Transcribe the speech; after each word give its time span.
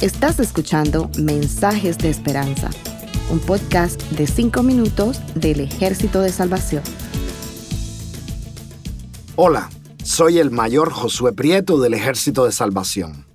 Estás 0.00 0.40
escuchando 0.40 1.10
Mensajes 1.18 1.98
de 1.98 2.08
Esperanza, 2.08 2.70
un 3.30 3.38
podcast 3.38 4.00
de 4.12 4.26
5 4.26 4.62
minutos 4.62 5.20
del 5.34 5.60
Ejército 5.60 6.22
de 6.22 6.32
Salvación. 6.32 6.82
Hola, 9.36 9.68
soy 10.02 10.38
el 10.38 10.50
mayor 10.50 10.90
Josué 10.90 11.34
Prieto 11.34 11.78
del 11.78 11.92
Ejército 11.92 12.46
de 12.46 12.52
Salvación. 12.52 13.26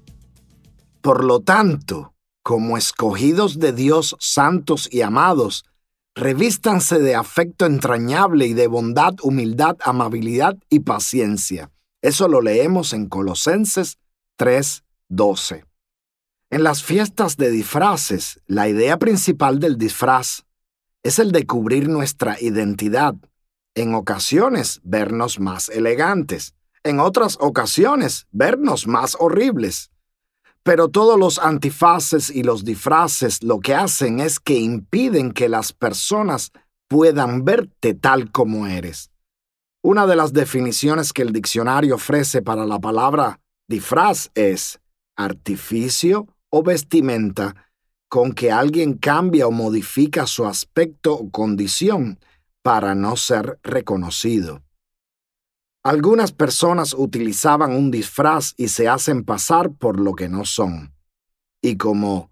Por 1.01 1.23
lo 1.23 1.41
tanto, 1.41 2.15
como 2.41 2.77
escogidos 2.77 3.59
de 3.59 3.71
Dios 3.71 4.15
santos 4.19 4.89
y 4.91 5.01
amados, 5.01 5.65
revístanse 6.15 6.97
de 6.97 7.13
afecto 7.13 7.67
entrañable 7.67 8.47
y 8.47 8.53
de 8.53 8.65
bondad, 8.65 9.13
humildad, 9.21 9.77
amabilidad 9.83 10.57
y 10.69 10.79
paciencia. 10.79 11.69
Eso 12.01 12.27
lo 12.27 12.41
leemos 12.41 12.93
en 12.93 13.07
Colosenses 13.07 13.99
3:12. 14.37 15.65
En 16.49 16.63
las 16.63 16.83
fiestas 16.83 17.37
de 17.37 17.49
disfraces, 17.49 18.39
la 18.47 18.67
idea 18.67 18.97
principal 18.97 19.59
del 19.59 19.77
disfraz 19.77 20.45
es 21.03 21.19
el 21.19 21.31
de 21.31 21.45
cubrir 21.45 21.87
nuestra 21.89 22.39
identidad. 22.41 23.15
En 23.75 23.93
ocasiones, 23.93 24.81
vernos 24.83 25.39
más 25.39 25.69
elegantes. 25.69 26.55
En 26.83 26.99
otras 26.99 27.37
ocasiones, 27.39 28.27
vernos 28.31 28.87
más 28.87 29.17
horribles. 29.19 29.91
Pero 30.63 30.89
todos 30.89 31.19
los 31.19 31.39
antifaces 31.39 32.29
y 32.29 32.43
los 32.43 32.63
disfraces 32.63 33.43
lo 33.43 33.59
que 33.59 33.75
hacen 33.75 34.19
es 34.19 34.39
que 34.39 34.55
impiden 34.55 35.31
que 35.31 35.49
las 35.49 35.73
personas 35.73 36.51
puedan 36.87 37.45
verte 37.45 37.93
tal 37.93 38.31
como 38.31 38.67
eres. 38.67 39.11
Una 39.83 40.07
de 40.07 40.15
las 40.15 40.33
definiciones 40.33 41.13
que 41.13 41.21
el 41.21 41.31
diccionario 41.31 41.95
ofrece 41.95 42.41
para 42.41 42.65
la 42.65 42.79
palabra 42.79 43.39
disfraz 43.67 44.31
es 44.35 44.79
artificio 45.15 46.27
o 46.49 46.63
vestimenta 46.63 47.55
con 48.09 48.33
que 48.33 48.51
alguien 48.51 48.93
cambia 48.93 49.47
o 49.47 49.51
modifica 49.51 50.27
su 50.27 50.45
aspecto 50.45 51.13
o 51.13 51.29
condición 51.29 52.19
para 52.61 52.95
no 52.95 53.15
ser 53.17 53.59
reconocido. 53.63 54.63
Algunas 55.83 56.31
personas 56.31 56.95
utilizaban 56.97 57.71
un 57.71 57.91
disfraz 57.91 58.53
y 58.57 58.69
se 58.69 58.87
hacen 58.87 59.23
pasar 59.23 59.71
por 59.71 59.99
lo 59.99 60.13
que 60.13 60.29
no 60.29 60.45
son. 60.45 60.95
Y 61.61 61.77
como 61.77 62.31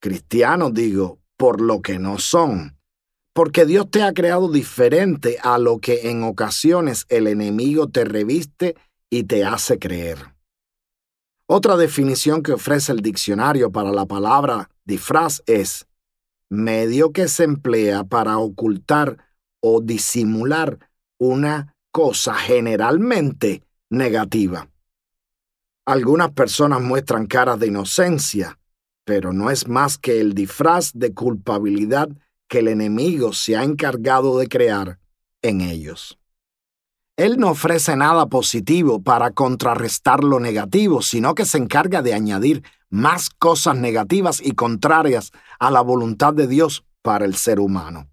cristiano 0.00 0.70
digo, 0.70 1.18
por 1.38 1.60
lo 1.60 1.80
que 1.80 1.98
no 1.98 2.18
son. 2.18 2.76
Porque 3.32 3.64
Dios 3.64 3.90
te 3.90 4.02
ha 4.02 4.12
creado 4.12 4.50
diferente 4.50 5.38
a 5.42 5.56
lo 5.58 5.78
que 5.78 6.10
en 6.10 6.22
ocasiones 6.22 7.06
el 7.08 7.26
enemigo 7.26 7.88
te 7.88 8.04
reviste 8.04 8.76
y 9.08 9.24
te 9.24 9.44
hace 9.44 9.78
creer. 9.78 10.31
Otra 11.54 11.76
definición 11.76 12.42
que 12.42 12.54
ofrece 12.54 12.92
el 12.92 13.00
diccionario 13.00 13.70
para 13.70 13.92
la 13.92 14.06
palabra 14.06 14.70
disfraz 14.86 15.42
es 15.44 15.86
medio 16.48 17.12
que 17.12 17.28
se 17.28 17.44
emplea 17.44 18.04
para 18.04 18.38
ocultar 18.38 19.18
o 19.60 19.82
disimular 19.82 20.78
una 21.18 21.76
cosa 21.90 22.32
generalmente 22.32 23.62
negativa. 23.90 24.70
Algunas 25.84 26.30
personas 26.30 26.80
muestran 26.80 27.26
caras 27.26 27.60
de 27.60 27.66
inocencia, 27.66 28.58
pero 29.04 29.34
no 29.34 29.50
es 29.50 29.68
más 29.68 29.98
que 29.98 30.22
el 30.22 30.32
disfraz 30.32 30.92
de 30.94 31.12
culpabilidad 31.12 32.08
que 32.48 32.60
el 32.60 32.68
enemigo 32.68 33.34
se 33.34 33.58
ha 33.58 33.62
encargado 33.62 34.38
de 34.38 34.48
crear 34.48 35.00
en 35.42 35.60
ellos. 35.60 36.18
Él 37.22 37.38
no 37.38 37.50
ofrece 37.50 37.94
nada 37.94 38.26
positivo 38.26 39.00
para 39.00 39.30
contrarrestar 39.30 40.24
lo 40.24 40.40
negativo, 40.40 41.02
sino 41.02 41.36
que 41.36 41.44
se 41.44 41.56
encarga 41.56 42.02
de 42.02 42.14
añadir 42.14 42.64
más 42.90 43.30
cosas 43.30 43.76
negativas 43.76 44.40
y 44.44 44.56
contrarias 44.56 45.30
a 45.60 45.70
la 45.70 45.82
voluntad 45.82 46.34
de 46.34 46.48
Dios 46.48 46.84
para 47.00 47.24
el 47.24 47.36
ser 47.36 47.60
humano. 47.60 48.08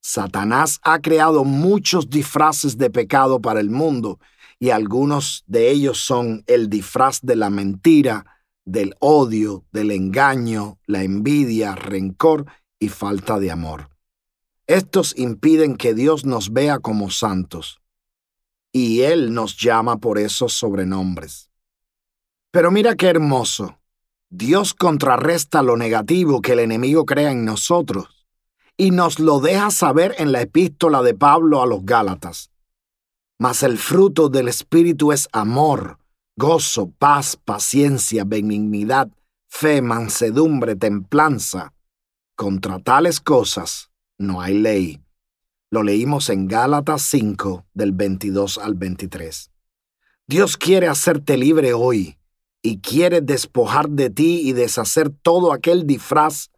Satanás 0.00 0.80
ha 0.82 0.98
creado 0.98 1.44
muchos 1.44 2.10
disfraces 2.10 2.76
de 2.76 2.90
pecado 2.90 3.40
para 3.40 3.60
el 3.60 3.70
mundo 3.70 4.18
y 4.58 4.70
algunos 4.70 5.44
de 5.46 5.70
ellos 5.70 5.98
son 5.98 6.42
el 6.48 6.68
disfraz 6.68 7.20
de 7.22 7.36
la 7.36 7.50
mentira, 7.50 8.26
del 8.64 8.96
odio, 8.98 9.64
del 9.70 9.92
engaño, 9.92 10.76
la 10.86 11.04
envidia, 11.04 11.76
rencor 11.76 12.46
y 12.80 12.88
falta 12.88 13.38
de 13.38 13.52
amor. 13.52 13.90
Estos 14.66 15.16
impiden 15.16 15.76
que 15.76 15.94
Dios 15.94 16.24
nos 16.24 16.52
vea 16.52 16.80
como 16.80 17.10
santos 17.10 17.80
y 18.72 19.02
Él 19.02 19.32
nos 19.34 19.56
llama 19.56 19.98
por 19.98 20.18
esos 20.18 20.52
sobrenombres. 20.52 21.50
Pero 22.50 22.70
mira 22.70 22.94
qué 22.94 23.06
hermoso. 23.06 23.78
Dios 24.28 24.74
contrarresta 24.74 25.62
lo 25.62 25.76
negativo 25.76 26.40
que 26.40 26.52
el 26.52 26.60
enemigo 26.60 27.04
crea 27.04 27.32
en 27.32 27.44
nosotros 27.44 28.26
y 28.76 28.92
nos 28.92 29.18
lo 29.18 29.40
deja 29.40 29.70
saber 29.70 30.14
en 30.18 30.32
la 30.32 30.40
epístola 30.40 31.02
de 31.02 31.14
Pablo 31.14 31.62
a 31.62 31.66
los 31.66 31.84
Gálatas. 31.84 32.50
Mas 33.38 33.62
el 33.62 33.76
fruto 33.76 34.28
del 34.28 34.48
Espíritu 34.48 35.12
es 35.12 35.28
amor, 35.32 35.98
gozo, 36.36 36.90
paz, 36.98 37.36
paciencia, 37.36 38.24
benignidad, 38.24 39.10
fe, 39.48 39.82
mansedumbre, 39.82 40.76
templanza. 40.76 41.74
Contra 42.36 42.78
tales 42.78 43.20
cosas 43.20 43.90
no 44.16 44.40
hay 44.40 44.58
ley. 44.58 45.00
Lo 45.72 45.84
leímos 45.84 46.30
en 46.30 46.48
Gálatas 46.48 47.02
5 47.02 47.64
del 47.74 47.92
22 47.92 48.58
al 48.58 48.74
23. 48.74 49.52
Dios 50.26 50.56
quiere 50.56 50.88
hacerte 50.88 51.36
libre 51.36 51.74
hoy 51.74 52.18
y 52.60 52.80
quiere 52.80 53.20
despojar 53.20 53.88
de 53.88 54.10
ti 54.10 54.40
y 54.42 54.52
deshacer 54.52 55.10
todo 55.10 55.52
aquel 55.52 55.86
disfraz 55.86 56.50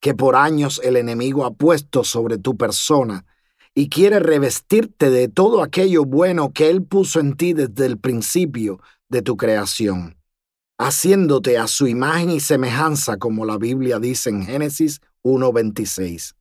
que 0.00 0.14
por 0.14 0.36
años 0.36 0.80
el 0.84 0.94
enemigo 0.94 1.44
ha 1.44 1.50
puesto 1.52 2.04
sobre 2.04 2.38
tu 2.38 2.56
persona 2.56 3.26
y 3.74 3.88
quiere 3.88 4.20
revestirte 4.20 5.10
de 5.10 5.26
todo 5.26 5.64
aquello 5.64 6.04
bueno 6.04 6.52
que 6.52 6.70
Él 6.70 6.84
puso 6.84 7.18
en 7.18 7.36
ti 7.36 7.54
desde 7.54 7.86
el 7.86 7.98
principio 7.98 8.80
de 9.08 9.22
tu 9.22 9.36
creación, 9.36 10.16
haciéndote 10.78 11.58
a 11.58 11.66
su 11.66 11.88
imagen 11.88 12.30
y 12.30 12.38
semejanza 12.38 13.16
como 13.16 13.44
la 13.44 13.58
Biblia 13.58 13.98
dice 13.98 14.30
en 14.30 14.44
Génesis 14.46 15.00
1.26. 15.24 16.36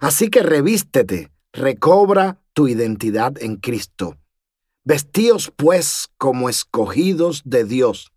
Así 0.00 0.30
que 0.30 0.44
revístete 0.44 1.32
recobra 1.56 2.40
tu 2.52 2.68
identidad 2.68 3.42
en 3.42 3.56
Cristo. 3.56 4.16
Vestíos 4.84 5.52
pues 5.56 6.08
como 6.16 6.48
escogidos 6.48 7.42
de 7.44 7.64
Dios, 7.64 8.12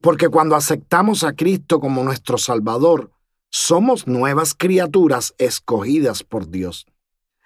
porque 0.00 0.28
cuando 0.28 0.54
aceptamos 0.54 1.24
a 1.24 1.32
Cristo 1.32 1.80
como 1.80 2.04
nuestro 2.04 2.38
Salvador, 2.38 3.10
somos 3.50 4.06
nuevas 4.06 4.54
criaturas 4.54 5.34
escogidas 5.38 6.22
por 6.22 6.48
Dios. 6.48 6.86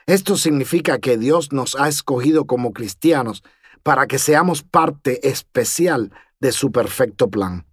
Esto 0.07 0.37
significa 0.37 0.99
que 0.99 1.17
Dios 1.17 1.53
nos 1.53 1.77
ha 1.77 1.89
escogido 1.89 2.45
como 2.47 2.73
cristianos 2.73 3.43
para 3.83 4.07
que 4.07 4.19
seamos 4.19 4.63
parte 4.63 5.29
especial 5.29 6.13
de 6.41 6.53
su 6.53 6.73
perfecto 6.73 7.31
plan. 7.31 7.67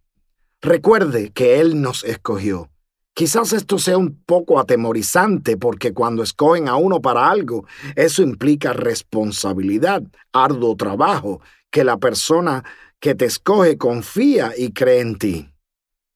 Recuerde 0.61 1.31
que 1.31 1.59
Él 1.59 1.81
nos 1.81 2.03
escogió. 2.03 2.69
Quizás 3.17 3.51
esto 3.51 3.79
sea 3.79 3.97
un 3.97 4.21
poco 4.27 4.59
atemorizante 4.59 5.57
porque 5.57 5.91
cuando 5.91 6.21
escogen 6.21 6.67
a 6.67 6.75
uno 6.75 7.01
para 7.01 7.31
algo, 7.31 7.65
eso 7.95 8.21
implica 8.21 8.73
responsabilidad, 8.73 10.03
arduo 10.31 10.75
trabajo, 10.75 11.41
que 11.71 11.83
la 11.83 11.97
persona 11.97 12.63
que 12.99 13.15
te 13.15 13.25
escoge 13.25 13.75
confía 13.79 14.51
y 14.55 14.71
cree 14.71 14.99
en 14.99 15.17
ti. 15.17 15.51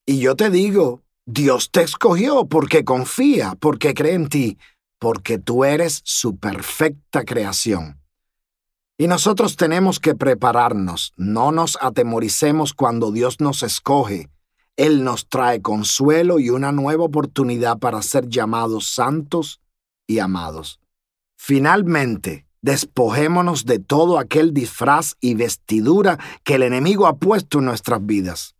Y 0.05 0.19
yo 0.19 0.35
te 0.35 0.51
digo, 0.51 1.01
Dios 1.25 1.71
te 1.71 1.81
escogió 1.81 2.45
porque 2.45 2.85
confía, 2.85 3.55
porque 3.59 3.95
cree 3.95 4.13
en 4.13 4.29
ti, 4.29 4.59
porque 4.99 5.39
tú 5.39 5.65
eres 5.65 6.01
su 6.03 6.37
perfecta 6.37 7.23
creación. 7.23 7.99
Y 8.99 9.07
nosotros 9.07 9.55
tenemos 9.55 9.99
que 9.99 10.13
prepararnos, 10.13 11.13
no 11.17 11.51
nos 11.51 11.79
atemoricemos 11.81 12.75
cuando 12.75 13.11
Dios 13.11 13.39
nos 13.39 13.63
escoge 13.63 14.29
él 14.77 15.03
nos 15.03 15.27
trae 15.27 15.61
consuelo 15.61 16.39
y 16.39 16.49
una 16.49 16.71
nueva 16.71 17.03
oportunidad 17.03 17.79
para 17.79 18.01
ser 18.01 18.27
llamados 18.27 18.87
santos 18.87 19.61
y 20.07 20.19
amados. 20.19 20.79
Finalmente, 21.37 22.45
despojémonos 22.61 23.65
de 23.65 23.79
todo 23.79 24.19
aquel 24.19 24.53
disfraz 24.53 25.15
y 25.19 25.33
vestidura 25.35 26.19
que 26.43 26.55
el 26.55 26.63
enemigo 26.63 27.07
ha 27.07 27.17
puesto 27.17 27.59
en 27.59 27.65
nuestras 27.65 28.05
vidas. 28.05 28.55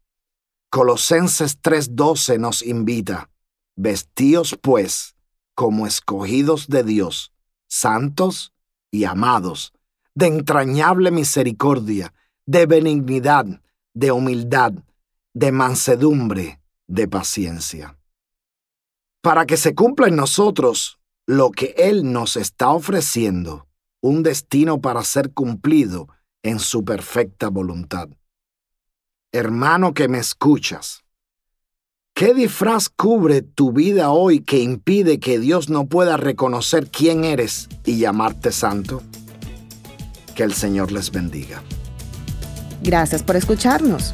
Colosenses 0.70 1.60
3:12 1.62 2.40
nos 2.40 2.62
invita, 2.62 3.30
vestíos 3.76 4.58
pues 4.62 5.16
como 5.54 5.86
escogidos 5.86 6.68
de 6.68 6.84
Dios, 6.84 7.32
santos 7.68 8.54
y 8.90 9.04
amados, 9.04 9.74
de 10.16 10.28
entrañable 10.28 11.12
misericordia, 11.12 12.14
de 12.46 12.66
benignidad, 12.66 13.46
de 13.94 14.12
humildad, 14.12 14.74
de 15.34 15.52
mansedumbre, 15.52 16.62
de 16.88 17.08
paciencia. 17.08 17.98
Para 19.22 19.46
que 19.46 19.58
se 19.58 19.76
cumpla 19.76 20.08
en 20.08 20.16
nosotros 20.16 21.00
lo 21.26 21.52
que 21.52 21.76
Él 21.78 22.12
nos 22.12 22.36
está 22.36 22.70
ofreciendo, 22.70 23.68
un 24.02 24.24
destino 24.24 24.82
para 24.82 25.04
ser 25.04 25.32
cumplido 25.32 26.08
en 26.44 26.60
su 26.60 26.84
perfecta 26.84 27.50
voluntad. 27.50 28.10
hermano 29.34 29.94
que 29.94 30.10
me 30.10 30.18
escuchas, 30.18 31.06
¿qué 32.14 32.34
disfraz 32.34 32.90
cubre 32.90 33.42
tu 33.42 33.72
vida 33.72 34.10
hoy 34.10 34.42
que 34.42 34.60
impide 34.60 35.22
que 35.22 35.40
Dios 35.40 35.70
no 35.70 35.86
pueda 35.86 36.18
reconocer 36.18 36.90
quién 36.92 37.24
eres 37.24 37.70
y 37.86 37.98
llamarte 37.98 38.52
santo? 38.52 39.02
Que 40.36 40.44
el 40.44 40.54
Señor 40.54 40.92
les 40.92 41.12
bendiga. 41.12 41.64
Gracias 42.82 43.24
por 43.24 43.38
escucharnos. 43.38 44.14